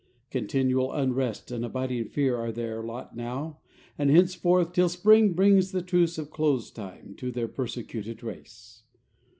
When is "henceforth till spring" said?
4.09-5.33